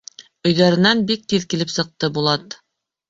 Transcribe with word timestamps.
Өйҙәренән 0.51 1.03
бик 1.13 1.27
тиҙ 1.33 1.45
килеп 1.53 1.75
сыҡты 1.77 2.11
Булат. 2.17 2.59